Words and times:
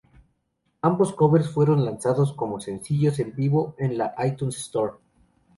Ambos 0.81 1.13
covers 1.13 1.51
fueron 1.51 1.85
lanzados 1.85 2.33
como 2.33 2.59
sencillos 2.59 3.19
en 3.19 3.35
vivo 3.35 3.75
en 3.77 3.99
la 3.99 4.15
iTunes 4.25 4.57
Store. 4.57 4.93